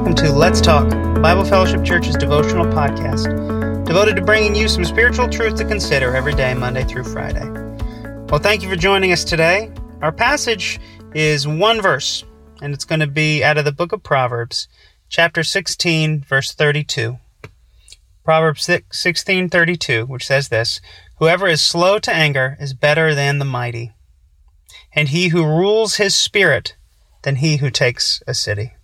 Bible 0.00 1.44
Fellowship 1.44 1.84
Church's 1.84 2.14
devotional 2.14 2.66
podcast, 2.66 3.84
devoted 3.84 4.14
to 4.14 4.22
bringing 4.22 4.54
you 4.54 4.68
some 4.68 4.84
spiritual 4.84 5.28
truth 5.28 5.56
to 5.56 5.64
consider 5.64 6.14
every 6.14 6.34
day, 6.34 6.54
Monday 6.54 6.84
through 6.84 7.02
Friday. 7.02 7.44
Well, 8.28 8.38
thank 8.38 8.62
you 8.62 8.68
for 8.68 8.76
joining 8.76 9.10
us 9.10 9.24
today. 9.24 9.72
Our 10.00 10.12
passage 10.12 10.78
is 11.16 11.48
one 11.48 11.82
verse, 11.82 12.24
and 12.62 12.72
it's 12.72 12.84
going 12.84 13.00
to 13.00 13.08
be 13.08 13.42
out 13.42 13.58
of 13.58 13.64
the 13.64 13.72
book 13.72 13.90
of 13.90 14.04
Proverbs, 14.04 14.68
chapter 15.08 15.42
16, 15.42 16.20
verse 16.20 16.52
32. 16.54 17.18
Proverbs 18.22 18.68
16:32, 18.68 20.06
which 20.06 20.26
says 20.26 20.48
this, 20.48 20.80
"Whoever 21.16 21.48
is 21.48 21.60
slow 21.60 21.98
to 21.98 22.14
anger 22.14 22.56
is 22.60 22.72
better 22.72 23.16
than 23.16 23.40
the 23.40 23.44
mighty, 23.44 23.94
and 24.94 25.08
he 25.08 25.30
who 25.30 25.44
rules 25.44 25.96
his 25.96 26.14
spirit 26.14 26.76
than 27.22 27.36
he 27.36 27.56
who 27.56 27.68
takes 27.68 28.22
a 28.28 28.34
city." 28.34 28.74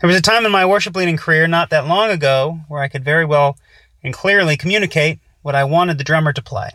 There 0.00 0.06
was 0.06 0.16
a 0.16 0.22
time 0.22 0.46
in 0.46 0.52
my 0.52 0.64
worship 0.64 0.94
leading 0.94 1.16
career 1.16 1.48
not 1.48 1.70
that 1.70 1.88
long 1.88 2.10
ago 2.10 2.60
where 2.68 2.82
I 2.82 2.88
could 2.88 3.04
very 3.04 3.24
well 3.24 3.58
and 4.00 4.14
clearly 4.14 4.56
communicate 4.56 5.18
what 5.42 5.56
I 5.56 5.64
wanted 5.64 5.98
the 5.98 6.04
drummer 6.04 6.32
to 6.34 6.42
play. 6.42 6.70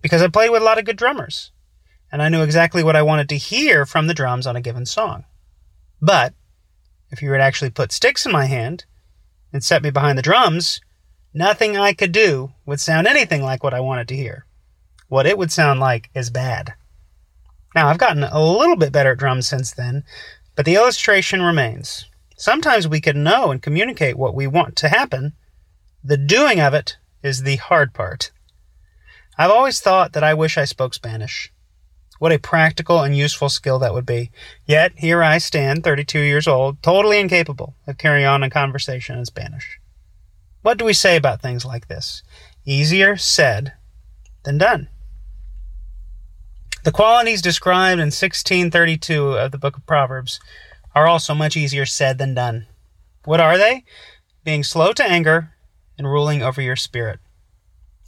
Because 0.00 0.22
I 0.22 0.28
played 0.28 0.48
with 0.48 0.62
a 0.62 0.64
lot 0.64 0.78
of 0.78 0.86
good 0.86 0.96
drummers, 0.96 1.52
and 2.10 2.22
I 2.22 2.30
knew 2.30 2.42
exactly 2.42 2.82
what 2.82 2.96
I 2.96 3.02
wanted 3.02 3.28
to 3.28 3.36
hear 3.36 3.84
from 3.84 4.06
the 4.06 4.14
drums 4.14 4.46
on 4.46 4.56
a 4.56 4.62
given 4.62 4.86
song. 4.86 5.24
But 6.00 6.32
if 7.10 7.20
you 7.20 7.28
to 7.28 7.38
actually 7.38 7.70
put 7.70 7.92
sticks 7.92 8.24
in 8.24 8.32
my 8.32 8.46
hand 8.46 8.86
and 9.52 9.62
set 9.62 9.82
me 9.82 9.90
behind 9.90 10.16
the 10.16 10.22
drums, 10.22 10.80
nothing 11.34 11.76
I 11.76 11.92
could 11.92 12.12
do 12.12 12.52
would 12.64 12.80
sound 12.80 13.06
anything 13.06 13.42
like 13.42 13.62
what 13.62 13.74
I 13.74 13.80
wanted 13.80 14.08
to 14.08 14.16
hear. 14.16 14.46
What 15.08 15.26
it 15.26 15.36
would 15.36 15.52
sound 15.52 15.78
like 15.78 16.08
is 16.14 16.30
bad. 16.30 16.72
Now, 17.74 17.88
I've 17.88 17.98
gotten 17.98 18.24
a 18.24 18.42
little 18.42 18.76
bit 18.76 18.92
better 18.92 19.12
at 19.12 19.18
drums 19.18 19.46
since 19.46 19.72
then, 19.72 20.04
but 20.56 20.64
the 20.64 20.76
illustration 20.76 21.42
remains. 21.42 22.06
Sometimes 22.36 22.88
we 22.88 23.00
can 23.00 23.22
know 23.22 23.50
and 23.50 23.62
communicate 23.62 24.16
what 24.16 24.34
we 24.34 24.46
want 24.46 24.76
to 24.76 24.88
happen. 24.88 25.34
The 26.02 26.16
doing 26.16 26.60
of 26.60 26.74
it 26.74 26.96
is 27.22 27.42
the 27.42 27.56
hard 27.56 27.94
part. 27.94 28.32
I've 29.38 29.50
always 29.50 29.80
thought 29.80 30.12
that 30.12 30.24
I 30.24 30.34
wish 30.34 30.58
I 30.58 30.64
spoke 30.64 30.94
Spanish. 30.94 31.52
What 32.18 32.32
a 32.32 32.38
practical 32.38 33.02
and 33.02 33.16
useful 33.16 33.48
skill 33.48 33.78
that 33.80 33.92
would 33.92 34.06
be. 34.06 34.30
Yet, 34.66 34.92
here 34.96 35.22
I 35.22 35.38
stand, 35.38 35.82
32 35.82 36.20
years 36.20 36.46
old, 36.46 36.82
totally 36.82 37.18
incapable 37.18 37.74
of 37.86 37.98
carrying 37.98 38.26
on 38.26 38.42
a 38.42 38.50
conversation 38.50 39.18
in 39.18 39.24
Spanish. 39.24 39.80
What 40.62 40.78
do 40.78 40.84
we 40.84 40.92
say 40.92 41.16
about 41.16 41.42
things 41.42 41.64
like 41.64 41.88
this? 41.88 42.22
Easier 42.64 43.16
said 43.16 43.74
than 44.44 44.58
done. 44.58 44.88
The 46.84 46.92
qualities 46.92 47.42
described 47.42 48.00
in 48.00 48.06
1632 48.06 49.32
of 49.32 49.50
the 49.50 49.58
book 49.58 49.76
of 49.76 49.86
Proverbs 49.86 50.38
are 50.94 51.06
also 51.06 51.34
much 51.34 51.56
easier 51.56 51.86
said 51.86 52.18
than 52.18 52.34
done. 52.34 52.66
What 53.24 53.40
are 53.40 53.58
they? 53.58 53.84
Being 54.44 54.62
slow 54.62 54.92
to 54.92 55.04
anger 55.04 55.54
and 55.98 56.06
ruling 56.06 56.42
over 56.42 56.60
your 56.60 56.76
spirit. 56.76 57.20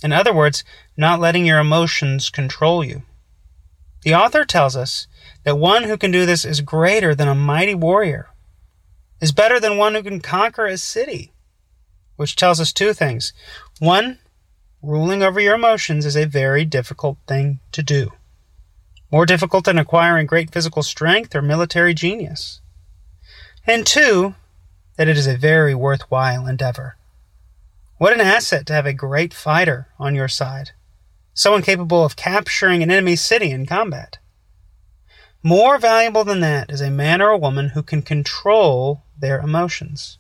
In 0.03 0.13
other 0.13 0.33
words, 0.33 0.63
not 0.97 1.21
letting 1.21 1.47
your 1.47 1.59
emotions 1.59 2.31
control 2.31 2.85
you. 2.85 3.03
The 4.03 4.15
author 4.15 4.45
tells 4.45 4.77
us 4.77 5.07
that 5.45 5.59
one 5.59 5.85
who 5.85 5.97
can 5.97 6.11
do 6.11 6.27
this 6.27 6.45
is 6.45 6.61
greater 6.61 7.15
than 7.15 7.29
a 7.29 7.35
mighty 7.35 7.75
warrior, 7.75 8.29
is 9.21 9.33
better 9.33 9.59
than 9.59 9.79
one 9.79 9.95
who 9.95 10.03
can 10.03 10.21
conquer 10.21 10.67
a 10.67 10.77
city, 10.77 11.33
which 12.17 12.37
tells 12.37 12.61
us 12.61 12.73
two 12.73 12.93
things. 12.93 13.33
One, 13.79 14.19
ruling 14.83 15.23
over 15.23 15.41
your 15.41 15.55
emotions 15.55 16.05
is 16.05 16.17
a 16.17 16.27
very 16.27 16.65
difficult 16.65 17.19
thing 17.27 17.61
to 17.73 17.83
do, 17.83 18.13
more 19.11 19.27
difficult 19.27 19.65
than 19.65 19.79
acquiring 19.79 20.27
great 20.27 20.53
physical 20.53 20.83
strength 20.83 21.35
or 21.35 21.43
military 21.43 21.95
genius 21.95 22.61
and 23.67 23.87
two, 23.87 24.35
that 24.97 25.09
it 25.09 25.19
is 25.19 25.27
a 25.27 25.37
very 25.37 25.75
worthwhile 25.75 26.47
endeavor. 26.47 26.97
What 27.99 28.13
an 28.13 28.21
asset 28.21 28.67
to 28.67 28.73
have 28.73 28.87
a 28.87 28.93
great 28.93 29.35
fighter 29.35 29.89
on 29.99 30.15
your 30.15 30.29
side, 30.29 30.71
someone 31.35 31.63
capable 31.63 32.05
of 32.05 32.17
capturing 32.17 32.83
an 32.83 32.91
enemy 32.91 33.17
city 33.17 33.51
in 33.51 33.67
combat. 33.67 34.19
More 35.43 35.79
valuable 35.79 36.25
than 36.25 36.41
that 36.41 36.71
is 36.71 36.81
a 36.81 36.91
man 36.91 37.23
or 37.23 37.31
a 37.31 37.39
woman 37.39 37.71
who 37.71 37.83
can 37.83 38.03
control 38.03 39.03
their 39.19 39.39
emotions. 39.41 40.19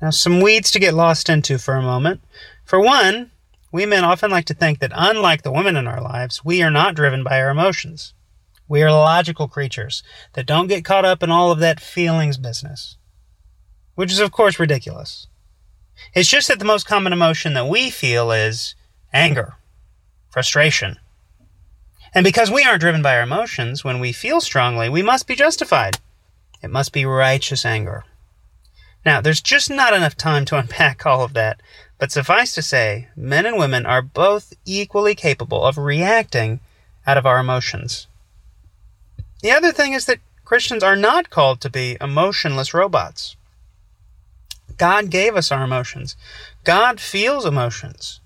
Now, 0.00 0.10
some 0.10 0.40
weeds 0.40 0.70
to 0.72 0.80
get 0.80 0.94
lost 0.94 1.28
into 1.28 1.58
for 1.58 1.74
a 1.74 1.82
moment. 1.82 2.22
For 2.64 2.80
one, 2.80 3.30
we 3.70 3.86
men 3.86 4.04
often 4.04 4.30
like 4.30 4.46
to 4.46 4.54
think 4.54 4.80
that 4.80 4.92
unlike 4.94 5.42
the 5.42 5.52
women 5.52 5.76
in 5.76 5.86
our 5.86 6.00
lives, 6.00 6.44
we 6.44 6.62
are 6.62 6.70
not 6.70 6.94
driven 6.94 7.22
by 7.22 7.40
our 7.40 7.50
emotions. 7.50 8.14
We 8.72 8.82
are 8.82 8.90
logical 8.90 9.48
creatures 9.48 10.02
that 10.32 10.46
don't 10.46 10.66
get 10.66 10.82
caught 10.82 11.04
up 11.04 11.22
in 11.22 11.30
all 11.30 11.50
of 11.50 11.58
that 11.58 11.78
feelings 11.78 12.38
business, 12.38 12.96
which 13.96 14.10
is, 14.10 14.18
of 14.18 14.32
course, 14.32 14.58
ridiculous. 14.58 15.26
It's 16.14 16.30
just 16.30 16.48
that 16.48 16.58
the 16.58 16.64
most 16.64 16.86
common 16.86 17.12
emotion 17.12 17.52
that 17.52 17.68
we 17.68 17.90
feel 17.90 18.32
is 18.32 18.74
anger, 19.12 19.56
frustration. 20.30 20.96
And 22.14 22.24
because 22.24 22.50
we 22.50 22.64
aren't 22.64 22.80
driven 22.80 23.02
by 23.02 23.14
our 23.14 23.24
emotions, 23.24 23.84
when 23.84 24.00
we 24.00 24.10
feel 24.10 24.40
strongly, 24.40 24.88
we 24.88 25.02
must 25.02 25.26
be 25.26 25.34
justified. 25.34 25.98
It 26.62 26.70
must 26.70 26.92
be 26.92 27.04
righteous 27.04 27.66
anger. 27.66 28.04
Now, 29.04 29.20
there's 29.20 29.42
just 29.42 29.68
not 29.68 29.92
enough 29.92 30.16
time 30.16 30.46
to 30.46 30.58
unpack 30.58 31.04
all 31.04 31.22
of 31.22 31.34
that, 31.34 31.60
but 31.98 32.10
suffice 32.10 32.54
to 32.54 32.62
say, 32.62 33.08
men 33.16 33.44
and 33.44 33.58
women 33.58 33.84
are 33.84 34.00
both 34.00 34.54
equally 34.64 35.14
capable 35.14 35.62
of 35.62 35.76
reacting 35.76 36.60
out 37.06 37.18
of 37.18 37.26
our 37.26 37.38
emotions. 37.38 38.06
The 39.42 39.50
other 39.50 39.72
thing 39.72 39.92
is 39.92 40.06
that 40.06 40.20
Christians 40.44 40.82
are 40.82 40.96
not 40.96 41.30
called 41.30 41.60
to 41.60 41.70
be 41.70 41.96
emotionless 42.00 42.72
robots. 42.72 43.36
God 44.78 45.10
gave 45.10 45.36
us 45.36 45.52
our 45.52 45.64
emotions. 45.64 46.16
God 46.64 47.00
feels 47.00 47.44
emotions. 47.44 48.20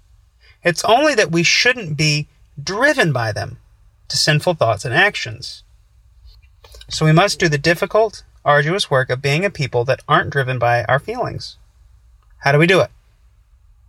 It's 0.62 0.84
only 0.84 1.14
that 1.14 1.32
we 1.32 1.42
shouldn't 1.42 1.96
be 1.96 2.28
driven 2.62 3.12
by 3.12 3.32
them 3.32 3.58
to 4.08 4.16
sinful 4.16 4.54
thoughts 4.54 4.84
and 4.84 4.94
actions. 4.94 5.62
So 6.88 7.04
we 7.04 7.12
must 7.12 7.40
do 7.40 7.48
the 7.48 7.58
difficult, 7.58 8.22
arduous 8.44 8.90
work 8.90 9.10
of 9.10 9.22
being 9.22 9.44
a 9.44 9.50
people 9.50 9.84
that 9.86 10.02
aren't 10.08 10.30
driven 10.30 10.58
by 10.58 10.84
our 10.84 10.98
feelings. 10.98 11.56
How 12.38 12.52
do 12.52 12.58
we 12.58 12.66
do 12.66 12.80
it? 12.80 12.90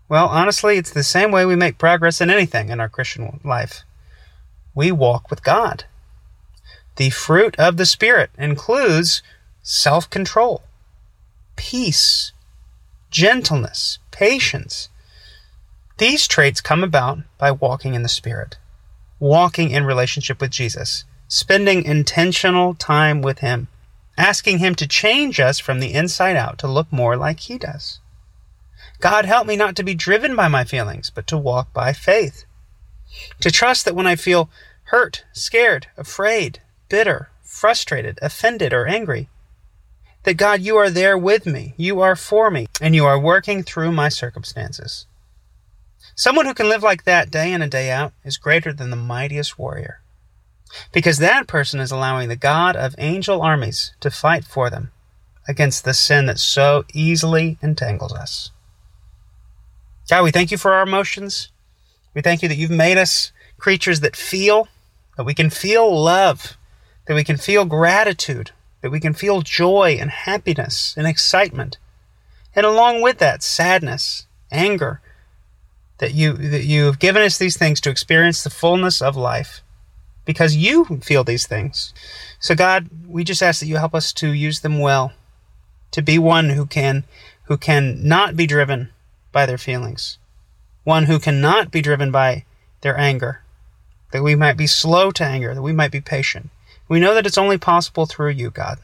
Well, 0.10 0.28
honestly, 0.28 0.78
it's 0.78 0.92
the 0.92 1.04
same 1.04 1.32
way 1.32 1.46
we 1.46 1.56
make 1.56 1.78
progress 1.78 2.22
in 2.22 2.30
anything 2.30 2.70
in 2.70 2.80
our 2.80 2.90
Christian 2.90 3.40
life. 3.44 3.84
We 4.74 4.92
walk 4.92 5.30
with 5.30 5.44
God. 5.44 5.84
The 6.98 7.12
fruit 7.12 7.56
of 7.60 7.78
the 7.78 7.86
Spirit 7.86 8.32
includes 8.40 9.22
self 9.62 10.10
control, 10.10 10.64
peace, 11.56 12.32
gentleness, 13.12 14.00
patience. 14.10 14.90
These 16.00 16.28
traits 16.28 16.60
come 16.60 16.84
about 16.84 17.20
by 17.38 17.52
walking 17.52 17.94
in 17.94 18.02
the 18.02 18.10
Spirit, 18.10 18.58
walking 19.20 19.70
in 19.70 19.86
relationship 19.86 20.42
with 20.42 20.50
Jesus, 20.50 21.06
spending 21.28 21.84
intentional 21.84 22.74
time 22.74 23.22
with 23.22 23.40
Him, 23.40 23.68
asking 24.18 24.58
Him 24.58 24.74
to 24.74 24.88
change 24.88 25.40
us 25.40 25.60
from 25.60 25.80
the 25.80 25.94
inside 25.94 26.36
out 26.36 26.58
to 26.60 26.68
look 26.68 26.92
more 26.92 27.16
like 27.16 27.42
He 27.42 27.60
does. 27.60 28.00
God, 29.00 29.26
help 29.26 29.46
me 29.46 29.56
not 29.56 29.76
to 29.76 29.84
be 29.84 29.94
driven 29.94 30.36
by 30.36 30.48
my 30.48 30.64
feelings, 30.64 31.12
but 31.12 31.28
to 31.28 31.38
walk 31.38 31.72
by 31.74 31.94
faith. 31.94 32.46
To 33.42 33.52
trust 33.52 33.86
that 33.86 33.96
when 33.96 34.08
I 34.08 34.16
feel 34.16 34.50
hurt, 34.86 35.26
scared, 35.32 35.86
afraid, 35.96 36.60
bitter, 36.90 37.30
frustrated, 37.42 38.20
offended, 38.22 38.74
or 38.74 38.88
angry. 38.88 39.30
That 40.24 40.36
God, 40.36 40.62
you 40.62 40.78
are 40.78 40.90
there 40.90 41.18
with 41.18 41.46
me, 41.46 41.74
you 41.78 42.02
are 42.02 42.16
for 42.16 42.52
me, 42.52 42.68
and 42.82 42.94
you 42.94 43.06
are 43.06 43.20
working 43.20 43.64
through 43.64 43.92
my 43.92 44.10
circumstances. 44.10 45.06
Someone 46.16 46.46
who 46.46 46.54
can 46.54 46.68
live 46.68 46.84
like 46.84 47.04
that 47.04 47.32
day 47.32 47.54
in 47.54 47.62
and 47.62 47.72
day 47.72 47.92
out 47.92 48.14
is 48.24 48.38
greater 48.38 48.74
than 48.74 48.90
the 48.90 48.96
mightiest 48.96 49.58
warrior. 49.58 50.02
Because 50.92 51.20
that 51.20 51.48
person 51.48 51.80
is 51.80 51.92
allowing 51.92 52.28
the 52.28 52.36
God 52.36 52.76
of 52.76 52.96
angel 52.98 53.42
armies 53.42 53.94
to 54.00 54.12
fight 54.12 54.44
for 54.44 54.70
them 54.70 54.92
against 55.48 55.86
the 55.86 55.94
sin 55.94 56.26
that 56.26 56.40
so 56.40 56.84
easily 56.94 57.58
entangles 57.62 58.14
us. 58.14 58.52
God, 60.10 60.24
we 60.24 60.32
thank 60.32 60.52
you 60.52 60.58
for 60.58 60.74
our 60.74 60.84
emotions. 60.84 61.52
We 62.14 62.22
thank 62.22 62.42
you 62.42 62.50
that 62.50 62.58
you've 62.58 62.72
made 62.72 62.98
us 62.98 63.32
creatures 63.58 64.00
that 64.02 64.16
feel, 64.16 64.68
that 65.16 65.24
we 65.24 65.34
can 65.34 65.50
feel 65.50 66.04
love, 66.04 66.58
that 67.08 67.16
we 67.16 67.24
can 67.24 67.38
feel 67.38 67.66
gratitude, 67.66 68.52
that 68.82 68.92
we 68.92 69.00
can 69.00 69.14
feel 69.14 69.42
joy 69.42 69.98
and 70.00 70.12
happiness 70.12 70.94
and 70.98 71.08
excitement. 71.08 71.78
And 72.56 72.66
along 72.66 73.02
with 73.02 73.18
that, 73.20 73.44
sadness, 73.44 74.28
anger, 74.52 75.02
that 76.00 76.14
you 76.14 76.34
that 76.34 76.66
you 76.66 76.86
have 76.86 77.00
given 77.00 77.24
us 77.24 77.38
these 77.38 77.58
things 77.58 77.82
to 77.82 77.90
experience 77.90 78.44
the 78.44 78.50
fullness 78.50 79.02
of 79.02 79.16
life 79.16 79.62
because 80.26 80.56
you 80.56 80.86
feel 81.02 81.24
these 81.24 81.48
things. 81.48 81.94
So 82.40 82.54
God, 82.54 82.90
we 83.08 83.24
just 83.24 83.42
ask 83.42 83.60
that 83.62 83.68
you 83.68 83.78
help 83.78 83.96
us 83.96 84.14
to 84.14 84.32
use 84.32 84.60
them 84.60 84.80
well, 84.80 85.14
to 85.92 86.02
be 86.02 86.20
one 86.20 86.50
who 86.50 86.66
can 86.66 87.04
who 87.46 87.58
can 87.58 88.06
not 88.06 88.36
be 88.36 88.46
driven 88.46 88.90
by 89.32 89.46
their 89.46 89.58
feelings, 89.58 90.18
one 90.84 91.06
who 91.06 91.18
cannot 91.18 91.72
be 91.72 91.82
driven 91.82 92.12
by 92.12 92.44
their 92.82 92.98
anger, 92.98 93.42
that 94.12 94.24
we 94.24 94.36
might 94.36 94.58
be 94.58 94.68
slow 94.68 95.12
to 95.12 95.24
anger, 95.24 95.56
that 95.56 95.62
we 95.62 95.72
might 95.72 95.92
be 95.92 96.02
patient, 96.02 96.50
we 96.88 97.00
know 97.00 97.14
that 97.14 97.26
it's 97.26 97.38
only 97.38 97.58
possible 97.58 98.06
through 98.06 98.32
you, 98.32 98.50
God. 98.50 98.80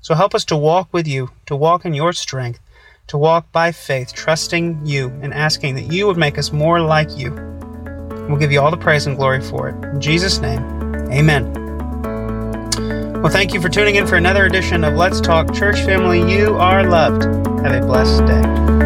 So 0.00 0.14
help 0.14 0.34
us 0.34 0.44
to 0.46 0.56
walk 0.56 0.88
with 0.92 1.06
you, 1.06 1.30
to 1.46 1.56
walk 1.56 1.84
in 1.84 1.94
your 1.94 2.12
strength, 2.12 2.60
to 3.06 3.18
walk 3.18 3.50
by 3.52 3.72
faith, 3.72 4.12
trusting 4.12 4.84
you 4.84 5.08
and 5.22 5.32
asking 5.32 5.74
that 5.76 5.92
you 5.92 6.06
would 6.06 6.16
make 6.16 6.38
us 6.38 6.52
more 6.52 6.80
like 6.80 7.16
you. 7.16 7.32
We'll 8.28 8.38
give 8.38 8.52
you 8.52 8.60
all 8.60 8.70
the 8.70 8.76
praise 8.76 9.06
and 9.06 9.16
glory 9.16 9.40
for 9.40 9.68
it. 9.68 9.84
In 9.84 10.00
Jesus' 10.00 10.38
name, 10.38 10.62
amen. 11.10 11.52
Well, 13.22 13.32
thank 13.32 13.54
you 13.54 13.60
for 13.60 13.68
tuning 13.68 13.96
in 13.96 14.06
for 14.06 14.16
another 14.16 14.44
edition 14.44 14.84
of 14.84 14.94
Let's 14.94 15.20
Talk 15.20 15.54
Church 15.54 15.80
Family. 15.80 16.30
You 16.30 16.56
are 16.56 16.86
loved. 16.86 17.24
Have 17.64 17.82
a 17.82 17.86
blessed 17.86 18.26
day. 18.26 18.83